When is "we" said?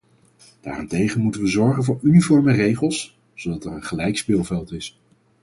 1.41-1.47